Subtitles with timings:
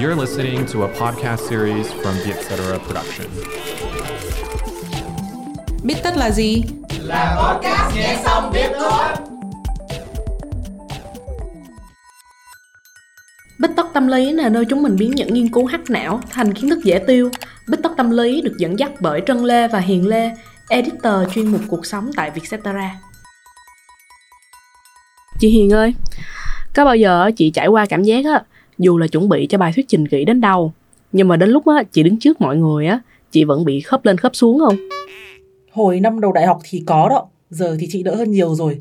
[0.00, 2.78] You're listening to a podcast series from the Etc.
[2.86, 3.26] Production.
[5.84, 6.62] Biết tất là gì?
[7.00, 9.02] Là podcast nghe xong biết thôi.
[13.58, 16.54] Bích tất tâm lý là nơi chúng mình biến những nghiên cứu hắc não thành
[16.54, 17.30] kiến thức dễ tiêu.
[17.68, 20.30] Bích tất tâm lý được dẫn dắt bởi Trân Lê và Hiền Lê,
[20.68, 23.00] editor chuyên mục cuộc sống tại Vietcetera.
[25.38, 25.94] Chị Hiền ơi,
[26.74, 28.42] có bao giờ chị trải qua cảm giác á,
[28.80, 30.72] dù là chuẩn bị cho bài thuyết trình kỹ đến đâu,
[31.12, 34.04] nhưng mà đến lúc á, chị đứng trước mọi người á, chị vẫn bị khớp
[34.04, 34.76] lên khớp xuống không?
[35.72, 38.80] Hồi năm đầu đại học thì có đó, giờ thì chị đỡ hơn nhiều rồi.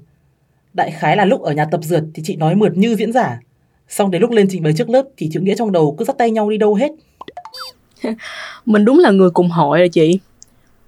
[0.74, 3.40] Đại khái là lúc ở nhà tập dượt thì chị nói mượt như diễn giả.
[3.88, 6.18] Xong đến lúc lên trình bày trước lớp thì chữ nghĩa trong đầu cứ dắt
[6.18, 6.92] tay nhau đi đâu hết.
[8.66, 10.20] Mình đúng là người cùng hội rồi chị.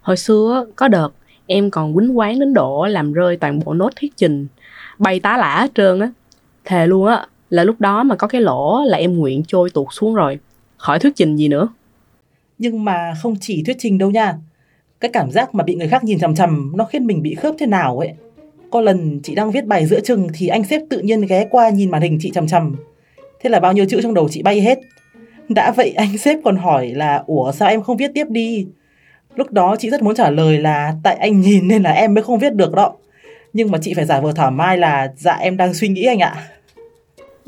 [0.02, 1.10] Hồi xưa có đợt
[1.48, 4.48] em còn quýnh quán đến độ làm rơi toàn bộ nốt thuyết trình,
[5.00, 6.12] bay tá lả hết trơn á.
[6.66, 9.88] Thề luôn á, là lúc đó mà có cái lỗ là em nguyện trôi tuột
[9.92, 10.40] xuống rồi,
[10.78, 11.68] khỏi thuyết trình gì nữa.
[12.58, 14.36] Nhưng mà không chỉ thuyết trình đâu nha.
[15.00, 17.56] Cái cảm giác mà bị người khác nhìn chằm chằm nó khiến mình bị khớp
[17.60, 18.14] thế nào ấy.
[18.72, 21.70] Có lần chị đang viết bài giữa chừng thì anh sếp tự nhiên ghé qua
[21.70, 22.76] nhìn màn hình chị chằm chằm.
[23.40, 24.80] Thế là bao nhiêu chữ trong đầu chị bay hết.
[25.50, 28.68] Đã vậy anh sếp còn hỏi là Ủa sao em không viết tiếp đi
[29.36, 32.24] Lúc đó chị rất muốn trả lời là Tại anh nhìn nên là em mới
[32.24, 32.94] không viết được đó
[33.54, 36.20] Nhưng mà chị phải giả vờ thảo mai là Dạ em đang suy nghĩ anh
[36.20, 36.48] ạ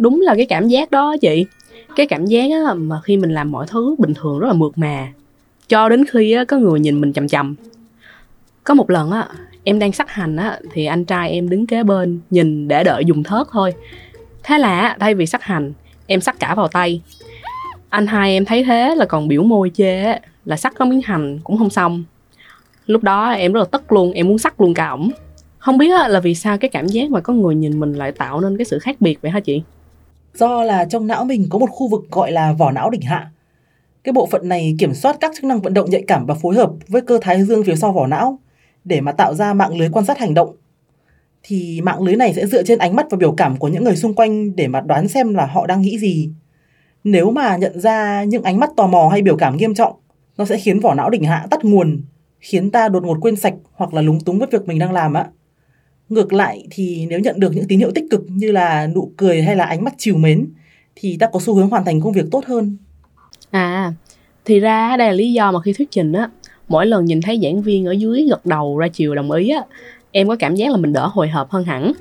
[0.03, 1.45] Đúng là cái cảm giác đó chị.
[1.95, 4.77] Cái cảm giác á, mà khi mình làm mọi thứ bình thường rất là mượt
[4.77, 5.07] mà.
[5.67, 7.55] Cho đến khi á, có người nhìn mình chầm chầm
[8.63, 9.27] Có một lần á,
[9.63, 13.05] em đang sắc hành á, thì anh trai em đứng kế bên nhìn để đợi
[13.05, 13.73] dùng thớt thôi.
[14.43, 15.73] Thế là thay vì sắc hành,
[16.07, 17.01] em sắc cả vào tay.
[17.89, 21.39] Anh hai em thấy thế là còn biểu môi chê là sắc có miếng hành
[21.43, 22.03] cũng không xong.
[22.85, 25.11] Lúc đó em rất là tức luôn em muốn sắc luôn cả ổng.
[25.57, 28.41] Không biết là vì sao cái cảm giác mà có người nhìn mình lại tạo
[28.41, 29.61] nên cái sự khác biệt vậy hả chị?
[30.33, 33.31] Do là trong não mình có một khu vực gọi là vỏ não đỉnh hạ.
[34.03, 36.55] Cái bộ phận này kiểm soát các chức năng vận động nhạy cảm và phối
[36.55, 38.39] hợp với cơ thái dương phía sau vỏ não
[38.83, 40.55] để mà tạo ra mạng lưới quan sát hành động.
[41.43, 43.95] Thì mạng lưới này sẽ dựa trên ánh mắt và biểu cảm của những người
[43.95, 46.29] xung quanh để mà đoán xem là họ đang nghĩ gì.
[47.03, 49.93] Nếu mà nhận ra những ánh mắt tò mò hay biểu cảm nghiêm trọng,
[50.37, 52.01] nó sẽ khiến vỏ não đỉnh hạ tắt nguồn,
[52.39, 55.13] khiến ta đột ngột quên sạch hoặc là lúng túng với việc mình đang làm
[55.13, 55.27] ạ.
[56.09, 59.41] Ngược lại thì nếu nhận được những tín hiệu tích cực như là nụ cười
[59.41, 60.47] hay là ánh mắt chiều mến
[60.95, 62.77] thì ta có xu hướng hoàn thành công việc tốt hơn.
[63.51, 63.93] À,
[64.45, 66.29] thì ra đây là lý do mà khi thuyết trình á,
[66.67, 69.61] mỗi lần nhìn thấy giảng viên ở dưới gật đầu ra chiều đồng ý á,
[70.11, 71.93] em có cảm giác là mình đỡ hồi hộp hơn hẳn.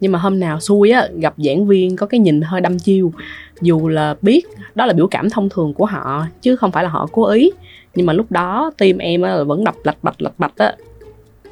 [0.00, 3.12] Nhưng mà hôm nào xui á gặp giảng viên có cái nhìn hơi đâm chiêu
[3.60, 6.90] dù là biết đó là biểu cảm thông thường của họ chứ không phải là
[6.90, 7.50] họ cố ý.
[7.94, 10.74] Nhưng mà lúc đó tim em á, vẫn đập lạch bạch lạch bạch á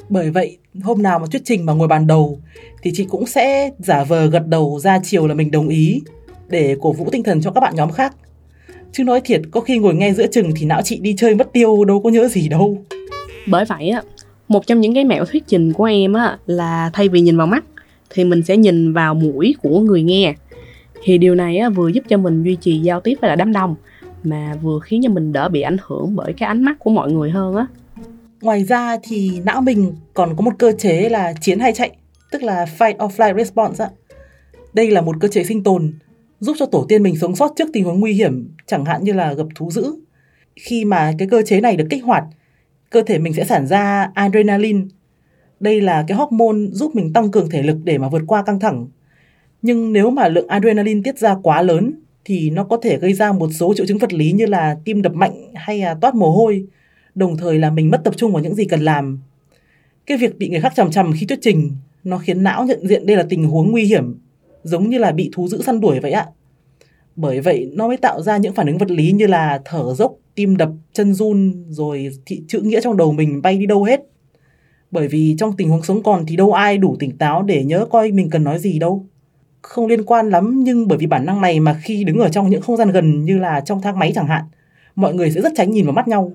[0.09, 2.41] bởi vậy hôm nào mà thuyết trình mà ngồi bàn đầu
[2.83, 6.03] thì chị cũng sẽ giả vờ gật đầu ra chiều là mình đồng ý
[6.49, 8.15] để cổ vũ tinh thần cho các bạn nhóm khác.
[8.93, 11.53] Chứ nói thiệt có khi ngồi nghe giữa chừng thì não chị đi chơi mất
[11.53, 12.79] tiêu đâu có nhớ gì đâu.
[13.47, 14.03] Bởi vậy á
[14.49, 17.47] một trong những cái mẹo thuyết trình của em á là thay vì nhìn vào
[17.47, 17.65] mắt
[18.11, 20.35] thì mình sẽ nhìn vào mũi của người nghe.
[21.03, 23.53] Thì điều này á, vừa giúp cho mình duy trì giao tiếp với lại đám
[23.53, 23.75] đông
[24.23, 27.13] mà vừa khiến cho mình đỡ bị ảnh hưởng bởi cái ánh mắt của mọi
[27.13, 27.67] người hơn á
[28.47, 31.91] ngoài ra thì não mình còn có một cơ chế là chiến hay chạy
[32.31, 33.87] tức là fight or flight response
[34.75, 35.93] đây là một cơ chế sinh tồn
[36.41, 39.13] giúp cho tổ tiên mình sống sót trước tình huống nguy hiểm chẳng hạn như
[39.13, 39.95] là gặp thú dữ.
[40.57, 42.25] Khi mà cái cơ chế này được kích hoạt
[42.91, 44.81] cơ thể mình sẽ sản ra adrenaline.
[45.61, 48.61] Đây là cái hormone giúp mình tăng cường thể lực để mà vượt qua căng
[48.61, 48.89] thẳng.
[49.63, 53.33] Nhưng nếu mà lượng adrenaline tiết ra quá lớn thì nó có thể gây ra
[53.33, 56.31] một số triệu chứng vật lý như là tim đập mạnh hay là toát mồ
[56.31, 56.67] hôi,
[57.17, 59.19] đồng thời là mình mất tập trung vào những gì cần làm.
[60.07, 61.73] Cái việc bị người khác chằm chằm khi thuyết trình
[62.05, 64.19] nó khiến não nhận diện đây là tình huống nguy hiểm,
[64.63, 66.27] giống như là bị thú dữ săn đuổi vậy ạ.
[67.17, 70.15] Bởi vậy nó mới tạo ra những phản ứng vật lý như là thở dốc,
[70.35, 74.01] tim đập, chân run rồi thị chữ nghĩa trong đầu mình bay đi đâu hết
[74.91, 77.87] bởi vì trong tình huống sống còn thì đâu ai đủ tỉnh táo để nhớ
[77.91, 79.07] coi mình cần nói gì đâu
[79.63, 82.51] không liên quan lắm nhưng bởi vì bản năng này mà khi đứng ở trong
[82.51, 84.45] những không gian gần như là trong thang máy chẳng hạn
[84.95, 86.33] mọi người sẽ rất tránh nhìn vào mắt nhau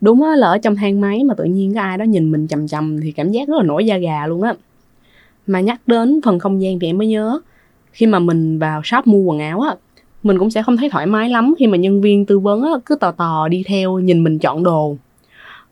[0.00, 2.48] đúng á là ở trong thang máy mà tự nhiên có ai đó nhìn mình
[2.48, 4.54] chầm chầm thì cảm giác rất là nổi da gà luôn á.
[5.46, 7.40] Mà nhắc đến phần không gian thì em mới nhớ
[7.92, 9.76] khi mà mình vào shop mua quần áo á
[10.22, 12.70] mình cũng sẽ không thấy thoải mái lắm khi mà nhân viên tư vấn á,
[12.86, 14.96] cứ tò tò đi theo nhìn mình chọn đồ.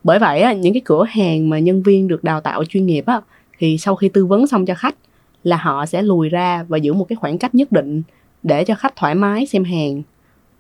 [0.05, 3.07] Bởi vậy á, những cái cửa hàng mà nhân viên được đào tạo chuyên nghiệp
[3.07, 3.21] á,
[3.59, 4.95] thì sau khi tư vấn xong cho khách
[5.43, 8.03] là họ sẽ lùi ra và giữ một cái khoảng cách nhất định
[8.43, 10.03] để cho khách thoải mái xem hàng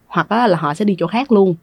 [0.06, 1.54] hoặc á, là họ sẽ đi chỗ khác luôn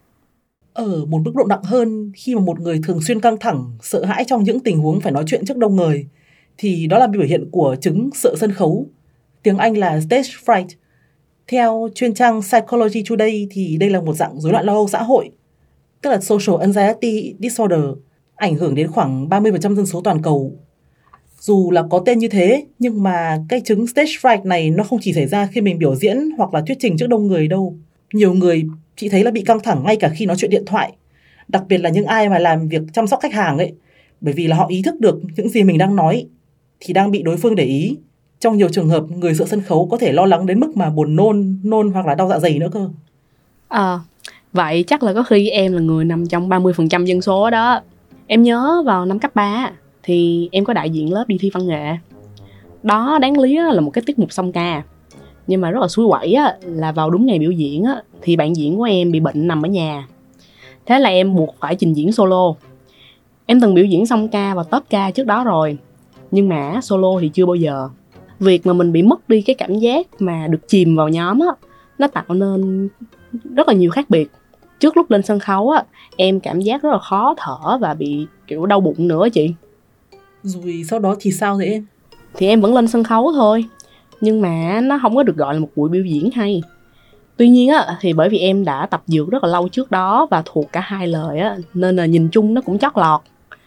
[0.73, 4.05] ở một mức độ nặng hơn khi mà một người thường xuyên căng thẳng sợ
[4.05, 6.07] hãi trong những tình huống phải nói chuyện trước đông người
[6.57, 8.87] thì đó là biểu hiện của chứng sợ sân khấu
[9.43, 10.67] tiếng anh là stage fright
[11.47, 15.03] Theo chuyên trang Psychology Today thì đây là một dạng rối loạn lo âu xã
[15.03, 15.29] hội,
[16.01, 17.85] tức là social anxiety disorder,
[18.35, 20.51] ảnh hưởng đến khoảng 30% dân số toàn cầu.
[21.39, 24.99] Dù là có tên như thế, nhưng mà cái chứng stage fright này nó không
[25.01, 27.77] chỉ xảy ra khi mình biểu diễn hoặc là thuyết trình trước đông người đâu.
[28.13, 28.63] Nhiều người
[28.95, 30.93] chị thấy là bị căng thẳng ngay cả khi nói chuyện điện thoại,
[31.47, 33.73] đặc biệt là những ai mà làm việc chăm sóc khách hàng ấy,
[34.21, 36.27] bởi vì là họ ý thức được những gì mình đang nói
[36.79, 37.97] thì đang bị đối phương để ý.
[38.39, 40.89] Trong nhiều trường hợp, người sợ sân khấu có thể lo lắng đến mức mà
[40.89, 42.89] buồn nôn, nôn hoặc là đau dạ dày nữa cơ.
[43.67, 43.99] À,
[44.53, 47.81] vậy chắc là có khi em là người nằm trong 30% dân số đó.
[48.27, 49.71] Em nhớ vào năm cấp 3
[50.03, 51.95] thì em có đại diện lớp đi thi văn nghệ.
[52.83, 54.83] Đó đáng lý là một cái tiết mục song ca.
[55.47, 58.35] Nhưng mà rất là suối quẩy á, là vào đúng ngày biểu diễn á, thì
[58.35, 60.07] bạn diễn của em bị bệnh nằm ở nhà.
[60.85, 62.53] Thế là em buộc phải trình diễn solo.
[63.45, 65.77] Em từng biểu diễn song ca và top ca trước đó rồi.
[66.31, 67.89] Nhưng mà solo thì chưa bao giờ.
[68.39, 71.47] Việc mà mình bị mất đi cái cảm giác mà được chìm vào nhóm á,
[71.97, 72.89] nó tạo nên
[73.55, 74.29] rất là nhiều khác biệt
[74.83, 75.83] trước lúc lên sân khấu á
[76.15, 79.53] em cảm giác rất là khó thở và bị kiểu đau bụng nữa chị
[80.43, 81.85] rồi sau đó thì sao thế em
[82.33, 83.65] thì em vẫn lên sân khấu thôi
[84.21, 86.61] nhưng mà nó không có được gọi là một buổi biểu diễn hay.
[87.37, 90.27] Tuy nhiên á, thì bởi vì em đã tập dược rất là lâu trước đó
[90.31, 93.21] và thuộc cả hai lời á, nên là nhìn chung nó cũng chót lọt.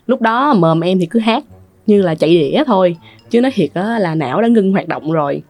[0.06, 1.44] Lúc đó mồm em thì cứ hát,
[1.86, 2.96] như là chạy đĩa thôi,
[3.30, 5.42] chứ nói thiệt á là não đã ngưng hoạt động rồi.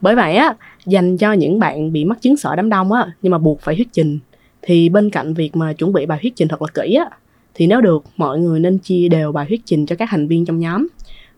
[0.00, 0.54] Bởi vậy á,
[0.86, 3.76] dành cho những bạn bị mắc chứng sợ đám đông á, nhưng mà buộc phải
[3.76, 4.18] thuyết trình,
[4.62, 7.10] thì bên cạnh việc mà chuẩn bị bài thuyết trình thật là kỹ á,
[7.54, 10.44] thì nếu được, mọi người nên chia đều bài thuyết trình cho các thành viên
[10.44, 10.88] trong nhóm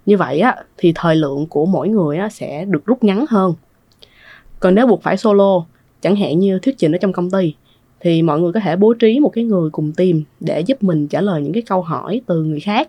[0.06, 3.54] như vậy á thì thời lượng của mỗi người á sẽ được rút ngắn hơn.
[4.60, 5.64] Còn nếu buộc phải solo
[6.00, 7.54] chẳng hạn như thuyết trình ở trong công ty
[8.00, 11.08] thì mọi người có thể bố trí một cái người cùng team để giúp mình
[11.08, 12.88] trả lời những cái câu hỏi từ người khác.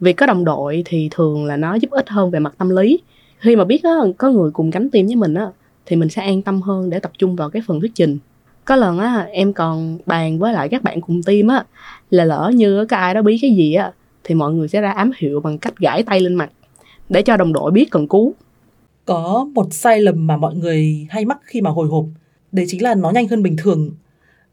[0.00, 3.00] Việc có đồng đội thì thường là nó giúp ích hơn về mặt tâm lý.
[3.38, 5.46] Khi mà biết á, có người cùng cánh team với mình á
[5.86, 8.18] thì mình sẽ an tâm hơn để tập trung vào cái phần thuyết trình.
[8.64, 11.64] Có lần á em còn bàn với lại các bạn cùng team á
[12.10, 13.92] là lỡ như có ai đó bí cái gì á
[14.24, 16.50] thì mọi người sẽ ra ám hiệu bằng cách gãi tay lên mặt
[17.08, 18.34] để cho đồng đội biết cần cứu
[19.04, 22.04] có một sai lầm mà mọi người hay mắc khi mà hồi hộp
[22.52, 23.90] đấy chính là nó nhanh hơn bình thường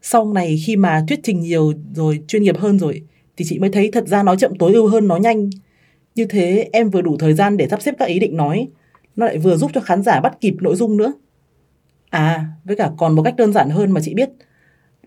[0.02, 3.02] sau này khi mà thuyết trình nhiều rồi chuyên nghiệp hơn rồi
[3.36, 5.50] thì chị mới thấy thật ra nói chậm tối ưu hơn nói nhanh
[6.14, 8.68] như thế em vừa đủ thời gian để sắp xếp các ý định nói
[9.16, 11.12] nó lại vừa giúp cho khán giả bắt kịp nội dung nữa
[12.10, 14.28] À, với cả còn một cách đơn giản hơn mà chị biết.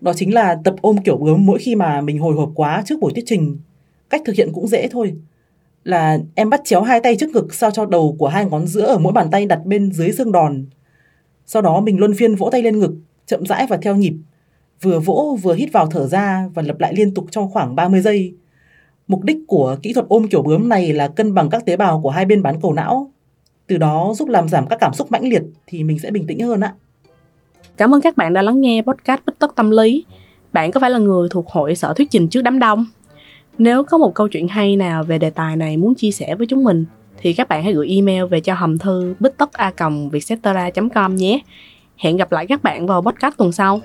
[0.00, 3.00] Đó chính là tập ôm kiểu bướm mỗi khi mà mình hồi hộp quá trước
[3.00, 3.58] buổi thuyết trình.
[4.12, 5.14] Cách thực hiện cũng dễ thôi.
[5.84, 8.86] Là em bắt chéo hai tay trước ngực sao cho đầu của hai ngón giữa
[8.86, 10.64] ở mỗi bàn tay đặt bên dưới xương đòn.
[11.46, 12.94] Sau đó mình luân phiên vỗ tay lên ngực,
[13.26, 14.14] chậm rãi và theo nhịp.
[14.82, 18.00] Vừa vỗ vừa hít vào thở ra và lặp lại liên tục trong khoảng 30
[18.00, 18.34] giây.
[19.08, 22.00] Mục đích của kỹ thuật ôm kiểu bướm này là cân bằng các tế bào
[22.00, 23.12] của hai bên bán cầu não.
[23.66, 26.40] Từ đó giúp làm giảm các cảm xúc mãnh liệt thì mình sẽ bình tĩnh
[26.40, 26.74] hơn ạ.
[27.76, 30.04] Cảm ơn các bạn đã lắng nghe podcast Bích Tất Tâm Lý.
[30.52, 32.86] Bạn có phải là người thuộc hội sở thuyết trình trước đám đông?
[33.58, 36.46] Nếu có một câu chuyện hay nào về đề tài này muốn chia sẻ với
[36.46, 36.84] chúng mình,
[37.18, 41.40] thì các bạn hãy gửi email về cho hòm thư bittocca.vietcetera.com nhé.
[41.96, 43.80] Hẹn gặp lại các bạn vào podcast tuần sau.